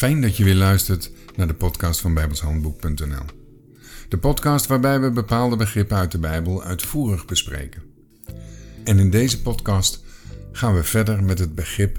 Fijn 0.00 0.20
dat 0.20 0.36
je 0.36 0.44
weer 0.44 0.54
luistert 0.54 1.10
naar 1.36 1.46
de 1.46 1.54
podcast 1.54 2.00
van 2.00 2.14
bijbelshandboek.nl. 2.14 3.24
De 4.08 4.18
podcast 4.18 4.66
waarbij 4.66 5.00
we 5.00 5.10
bepaalde 5.10 5.56
begrippen 5.56 5.96
uit 5.96 6.12
de 6.12 6.18
Bijbel 6.18 6.62
uitvoerig 6.62 7.24
bespreken. 7.24 7.82
En 8.84 8.98
in 8.98 9.10
deze 9.10 9.42
podcast 9.42 10.04
gaan 10.52 10.74
we 10.74 10.84
verder 10.84 11.22
met 11.22 11.38
het 11.38 11.54
begrip 11.54 11.98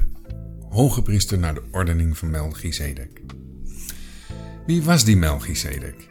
hoge 0.70 1.02
priester 1.02 1.40
naar 1.40 1.54
de 1.54 1.64
ordening 1.72 2.18
van 2.18 2.30
Melchizedek. 2.30 3.22
Wie 4.66 4.84
was 4.84 5.04
die 5.04 5.18
Melchizedek? 5.18 6.10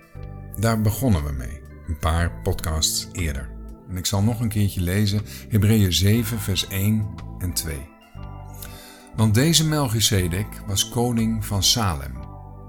Daar 0.59 0.81
begonnen 0.81 1.25
we 1.25 1.33
mee, 1.33 1.61
een 1.89 1.99
paar 1.99 2.33
podcasts 2.43 3.09
eerder. 3.13 3.51
En 3.89 3.97
ik 3.97 4.07
zal 4.07 4.23
nog 4.23 4.41
een 4.41 4.49
keertje 4.49 4.81
lezen 4.81 5.21
Hebreeën 5.49 5.93
7 5.93 6.41
vers 6.41 6.69
1 6.69 7.09
en 7.39 7.53
2. 7.53 8.00
Want 9.17 9.35
deze 9.35 9.69
Melchizedek 9.69 10.47
was 10.67 10.89
koning 10.89 11.45
van 11.45 11.63
Salem, 11.63 12.13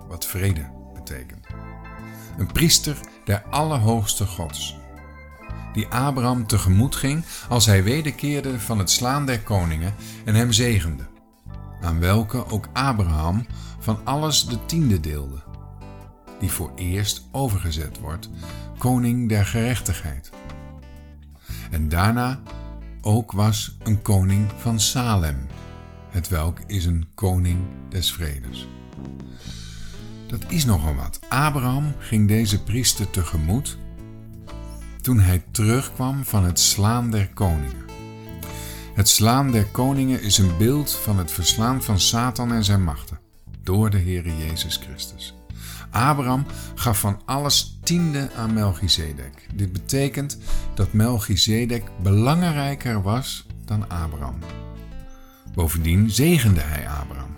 wat 0.07 0.25
vrede 0.25 0.69
betekent. 0.93 1.45
Een 2.37 2.51
priester 2.51 2.97
der 3.25 3.43
Allerhoogste 3.49 4.25
Gods, 4.25 4.77
die 5.73 5.87
Abraham 5.87 6.47
tegemoet 6.47 6.95
ging 6.95 7.23
als 7.49 7.65
hij 7.65 7.83
wederkeerde 7.83 8.59
van 8.59 8.79
het 8.79 8.89
slaan 8.89 9.25
der 9.25 9.41
koningen 9.41 9.93
en 10.25 10.35
hem 10.35 10.51
zegende, 10.51 11.03
aan 11.81 11.99
welke 11.99 12.49
ook 12.49 12.69
Abraham 12.73 13.45
van 13.79 13.99
alles 14.03 14.45
de 14.45 14.65
tiende 14.65 14.99
deelde, 14.99 15.43
die 16.39 16.51
voor 16.51 16.71
eerst 16.75 17.27
overgezet 17.31 17.99
wordt, 17.99 18.29
koning 18.77 19.29
der 19.29 19.45
gerechtigheid. 19.45 20.29
En 21.71 21.89
daarna 21.89 22.39
ook 23.01 23.31
was 23.31 23.77
een 23.83 24.01
koning 24.01 24.51
van 24.57 24.79
Salem, 24.79 25.47
het 26.11 26.27
welk 26.27 26.59
is 26.67 26.85
een 26.85 27.07
koning 27.13 27.59
des 27.89 28.13
vredes. 28.13 28.67
Dat 30.27 30.41
is 30.47 30.65
nogal 30.65 30.95
wat. 30.95 31.19
Abraham 31.29 31.93
ging 31.99 32.27
deze 32.27 32.63
priester 32.63 33.09
tegemoet 33.09 33.77
toen 35.01 35.19
hij 35.19 35.43
terugkwam 35.51 36.23
van 36.23 36.43
het 36.43 36.59
slaan 36.59 37.11
der 37.11 37.29
koningen. 37.33 37.85
Het 38.93 39.09
slaan 39.09 39.51
der 39.51 39.65
koningen 39.65 40.21
is 40.21 40.37
een 40.37 40.57
beeld 40.57 40.91
van 40.91 41.17
het 41.17 41.31
verslaan 41.31 41.83
van 41.83 41.99
Satan 41.99 42.51
en 42.51 42.63
zijn 42.63 42.83
machten 42.83 43.19
door 43.63 43.89
de 43.89 43.99
Heere 43.99 44.37
Jezus 44.37 44.75
Christus. 44.75 45.35
Abraham 45.91 46.45
gaf 46.75 46.99
van 46.99 47.21
alles 47.25 47.77
tiende 47.83 48.29
aan 48.35 48.53
Melchizedek. 48.53 49.47
Dit 49.53 49.73
betekent 49.73 50.37
dat 50.75 50.93
Melchizedek 50.93 51.83
belangrijker 52.01 53.01
was 53.01 53.45
dan 53.65 53.89
Abraham. 53.89 54.39
Bovendien 55.53 56.11
zegende 56.11 56.61
hij 56.61 56.87
Abraham. 56.87 57.35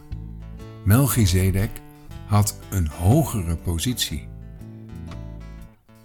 Melchizedek 0.83 1.69
had 2.25 2.59
een 2.69 2.88
hogere 2.88 3.56
positie. 3.56 4.28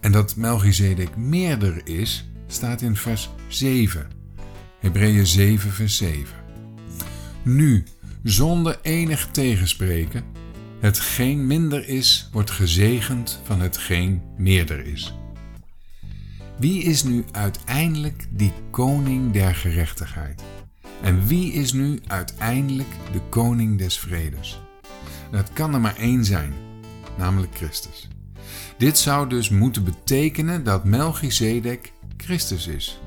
En 0.01 0.12
dat 0.12 0.36
Melchizedek 0.36 1.17
meerder 1.17 1.81
is, 1.86 2.31
staat 2.47 2.81
in 2.81 2.97
vers 2.97 3.31
7. 3.48 4.06
Hebreeën 4.81 5.27
7, 5.27 5.70
vers 5.70 5.97
7. 5.97 6.27
Nu, 7.42 7.84
zonder 8.23 8.79
enig 8.83 9.29
tegenspreken, 9.31 10.25
hetgeen 10.81 11.47
minder 11.47 11.89
is, 11.89 12.29
wordt 12.33 12.51
gezegend 12.51 13.41
van 13.45 13.61
hetgeen 13.61 14.23
meerder 14.36 14.86
is. 14.86 15.14
Wie 16.59 16.83
is 16.83 17.03
nu 17.05 17.25
uiteindelijk 17.33 18.27
die 18.31 18.53
koning 18.70 19.33
der 19.33 19.55
gerechtigheid? 19.55 20.42
En 21.03 21.27
wie 21.27 21.53
is 21.53 21.73
nu 21.73 22.01
uiteindelijk 22.07 22.89
de 23.13 23.21
koning 23.29 23.79
des 23.79 23.99
vredes? 23.99 24.61
Het 25.31 25.53
kan 25.53 25.75
er 25.75 25.81
maar 25.81 25.97
één 25.97 26.25
zijn, 26.25 26.53
namelijk 27.19 27.57
Christus. 27.57 28.09
Dit 28.79 28.99
zou 28.99 29.29
dus 29.29 29.49
moeten 29.49 29.85
betekenen 29.85 30.64
dat 30.64 30.85
Melchizedek 30.85 31.92
Christus 32.17 32.67
is. 32.67 33.01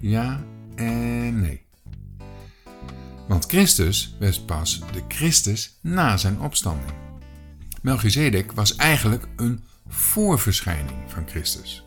Ja 0.00 0.44
en 0.74 1.40
nee. 1.40 1.62
Want 3.28 3.44
Christus 3.46 4.16
werd 4.18 4.46
pas 4.46 4.80
de 4.92 5.02
Christus 5.08 5.78
na 5.82 6.16
zijn 6.16 6.40
opstanding. 6.40 6.92
Melchizedek 7.82 8.52
was 8.52 8.76
eigenlijk 8.76 9.28
een 9.36 9.64
voorverschijning 9.88 10.98
van 11.06 11.28
Christus. 11.28 11.84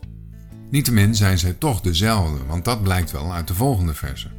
Niettemin 0.70 1.14
zijn 1.14 1.38
zij 1.38 1.52
toch 1.52 1.80
dezelfde, 1.80 2.44
want 2.46 2.64
dat 2.64 2.82
blijkt 2.82 3.10
wel 3.10 3.32
uit 3.32 3.48
de 3.48 3.54
volgende 3.54 3.94
versen. 3.94 4.32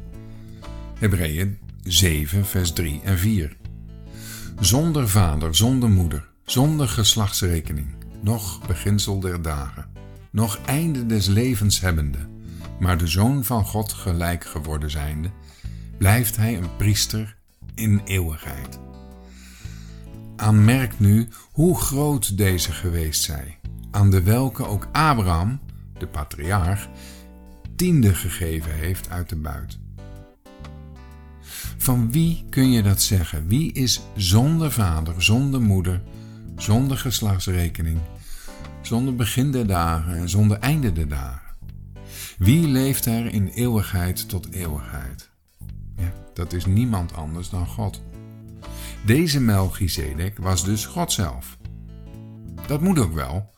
Hebreeën 0.98 1.58
7, 1.82 2.46
vers 2.46 2.72
3 2.72 3.00
en 3.04 3.18
4. 3.18 3.56
Zonder 4.60 5.08
vader, 5.08 5.54
zonder 5.54 5.90
moeder, 5.90 6.28
zonder 6.44 6.88
geslachtsrekening, 6.88 7.86
nog 8.20 8.66
beginsel 8.66 9.20
der 9.20 9.42
dagen, 9.42 9.86
nog 10.30 10.58
einde 10.64 11.06
des 11.06 11.26
levens 11.26 11.80
hebbende, 11.80 12.18
maar 12.80 12.98
de 12.98 13.06
Zoon 13.06 13.44
van 13.44 13.64
God 13.64 13.92
gelijk 13.92 14.44
geworden 14.44 14.90
zijnde, 14.90 15.30
blijft 15.98 16.36
hij 16.36 16.56
een 16.56 16.76
priester 16.76 17.36
in 17.74 18.00
eeuwigheid. 18.04 18.78
Aanmerk 20.36 20.98
nu 20.98 21.28
hoe 21.52 21.78
groot 21.78 22.36
deze 22.36 22.72
geweest 22.72 23.22
zij, 23.22 23.58
aan 23.90 24.10
de 24.10 24.22
welke 24.22 24.66
ook 24.66 24.88
Abraham, 24.92 25.60
de 25.98 26.06
patriarch, 26.06 26.88
tiende 27.74 28.14
gegeven 28.14 28.74
heeft 28.74 29.10
uit 29.10 29.28
de 29.28 29.36
buit. 29.36 29.84
Van 31.86 32.12
wie 32.12 32.44
kun 32.50 32.70
je 32.70 32.82
dat 32.82 33.02
zeggen? 33.02 33.46
Wie 33.46 33.72
is 33.72 34.00
zonder 34.16 34.72
vader, 34.72 35.22
zonder 35.22 35.60
moeder, 35.62 36.02
zonder 36.56 36.98
geslachtsrekening, 36.98 37.98
zonder 38.82 39.14
begin 39.14 39.50
der 39.50 39.66
dagen 39.66 40.16
en 40.16 40.28
zonder 40.28 40.58
einde 40.58 40.92
der 40.92 41.08
dagen? 41.08 41.56
Wie 42.38 42.68
leeft 42.68 43.06
er 43.06 43.26
in 43.26 43.48
eeuwigheid 43.48 44.28
tot 44.28 44.52
eeuwigheid? 44.52 45.30
Ja, 45.96 46.12
dat 46.34 46.52
is 46.52 46.66
niemand 46.66 47.14
anders 47.14 47.50
dan 47.50 47.66
God. 47.66 48.02
Deze 49.04 49.40
Melchizedek 49.40 50.38
was 50.38 50.64
dus 50.64 50.86
God 50.86 51.12
zelf. 51.12 51.56
Dat 52.66 52.80
moet 52.80 52.98
ook 52.98 53.14
wel, 53.14 53.50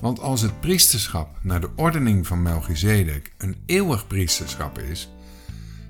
want 0.00 0.20
als 0.20 0.40
het 0.40 0.60
priesterschap 0.60 1.38
naar 1.42 1.60
de 1.60 1.70
ordening 1.76 2.26
van 2.26 2.42
Melchizedek 2.42 3.32
een 3.38 3.56
eeuwig 3.66 4.06
priesterschap 4.06 4.78
is, 4.78 5.08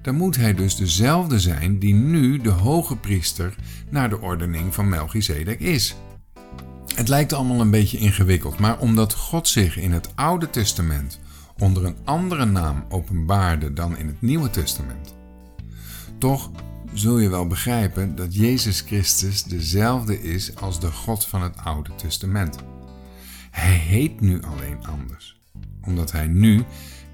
dan 0.03 0.15
moet 0.15 0.37
hij 0.37 0.55
dus 0.55 0.77
dezelfde 0.77 1.41
zijn 1.41 1.79
die 1.79 1.95
nu 1.95 2.39
de 2.39 2.51
hoge 2.51 2.97
priester 2.97 3.55
naar 3.91 4.09
de 4.09 4.21
ordening 4.21 4.75
van 4.75 4.89
Melchizedek 4.89 5.61
is. 5.61 5.97
Het 6.95 7.09
lijkt 7.09 7.33
allemaal 7.33 7.61
een 7.61 7.71
beetje 7.71 7.99
ingewikkeld, 7.99 8.59
maar 8.59 8.79
omdat 8.79 9.15
God 9.15 9.49
zich 9.49 9.77
in 9.77 9.93
het 9.93 10.11
Oude 10.15 10.51
Testament 10.51 11.21
onder 11.59 11.85
een 11.85 11.97
andere 12.05 12.45
naam 12.45 12.85
openbaarde 12.89 13.73
dan 13.73 13.97
in 13.97 14.07
het 14.07 14.23
Nieuwe 14.23 14.51
Testament, 14.51 15.15
toch 16.19 16.51
zul 16.93 17.19
je 17.19 17.29
wel 17.29 17.47
begrijpen 17.47 18.17
dat 18.17 18.35
Jezus 18.35 18.81
Christus 18.81 19.43
dezelfde 19.43 20.23
is 20.23 20.57
als 20.57 20.81
de 20.81 20.91
God 20.91 21.27
van 21.27 21.43
het 21.43 21.57
Oude 21.57 21.91
Testament. 21.95 22.57
Hij 23.51 23.75
heet 23.75 24.21
nu 24.21 24.43
alleen 24.43 24.87
anders, 24.87 25.41
omdat 25.83 26.13
hij 26.13 26.27
nu 26.27 26.65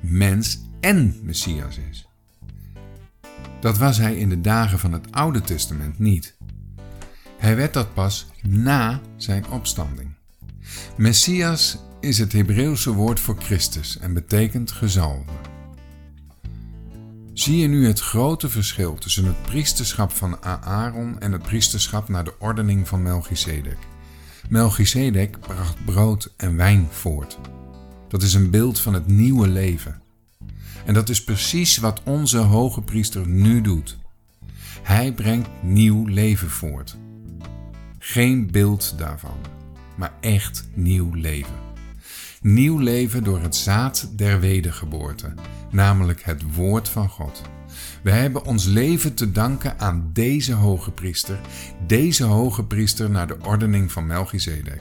mens 0.01 0.61
en 0.81 1.21
Messias 1.23 1.79
is. 1.91 2.07
Dat 3.61 3.79
was 3.79 3.99
hij 3.99 4.17
in 4.17 4.29
de 4.29 4.41
dagen 4.41 4.79
van 4.79 4.93
het 4.93 5.13
Oude 5.13 5.41
Testament 5.41 5.99
niet. 5.99 6.37
Hij 7.39 7.57
werd 7.57 7.73
dat 7.73 7.95
pas 7.95 8.27
na 8.43 9.01
zijn 9.17 9.49
opstanding. 9.49 10.15
Messias 10.97 11.79
is 12.01 12.19
het 12.19 12.33
Hebreeuwse 12.33 12.93
woord 12.93 13.21
voor 13.21 13.37
Christus 13.39 13.99
en 13.99 14.15
betekent 14.15 14.73
gezalde. 14.73 15.33
Zie 17.33 17.57
je 17.57 17.69
nu 17.69 17.87
het 17.87 18.01
grote 18.01 18.49
verschil 18.49 18.95
tussen 18.95 19.25
het 19.25 19.43
priesterschap 19.43 20.13
van 20.13 20.43
Aaron 20.43 21.21
en 21.21 21.33
het 21.33 21.43
priesterschap 21.43 22.09
naar 22.09 22.25
de 22.25 22.39
ordening 22.39 22.89
van 22.89 23.03
Melchizedek? 23.03 23.79
Melchizedek 24.49 25.41
bracht 25.41 25.85
brood 25.85 26.33
en 26.37 26.57
wijn 26.57 26.89
voort. 26.91 27.39
Dat 28.09 28.23
is 28.23 28.35
een 28.35 28.51
beeld 28.51 28.81
van 28.81 28.95
het 28.95 29.07
nieuwe 29.07 29.49
leven. 29.49 30.03
En 30.85 30.95
dat 30.95 31.09
is 31.09 31.25
precies 31.25 31.77
wat 31.77 32.03
onze 32.05 32.39
hoge 32.39 32.83
priester 32.83 33.27
nu 33.27 33.61
doet. 33.61 33.99
Hij 34.83 35.13
brengt 35.13 35.49
nieuw 35.63 36.05
leven 36.07 36.51
voort. 36.51 36.97
Geen 37.99 38.51
beeld 38.51 38.95
daarvan, 38.99 39.37
maar 39.97 40.13
echt 40.21 40.69
nieuw 40.75 41.15
leven. 41.15 41.55
Nieuw 42.41 42.79
leven 42.79 43.25
door 43.25 43.41
het 43.41 43.57
zaad 43.57 44.11
der 44.17 44.41
wedergeboorte, 44.41 45.35
namelijk 45.71 46.23
het 46.23 46.55
woord 46.55 46.89
van 46.89 47.09
God. 47.09 47.43
We 48.03 48.11
hebben 48.11 48.45
ons 48.45 48.65
leven 48.65 49.15
te 49.15 49.33
danken 49.33 49.79
aan 49.79 50.11
deze 50.13 50.53
hoge 50.53 50.91
priester, 50.91 51.41
deze 51.87 52.25
hoge 52.25 52.65
priester 52.65 53.11
naar 53.11 53.27
de 53.27 53.37
ordening 53.43 53.93
van 53.93 54.07
Melchizedek. 54.07 54.81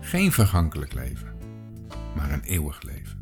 Geen 0.00 0.32
vergankelijk 0.32 0.94
leven, 0.94 1.28
maar 2.16 2.32
een 2.32 2.42
eeuwig 2.42 2.82
leven. 2.82 3.20